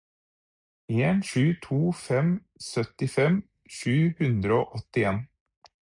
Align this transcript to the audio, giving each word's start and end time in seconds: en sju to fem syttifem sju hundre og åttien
en 1.11 1.17
sju 1.27 1.43
to 1.65 1.77
fem 2.05 2.29
syttifem 2.69 3.35
sju 3.77 3.95
hundre 4.23 4.61
og 4.63 4.77
åttien 4.81 5.25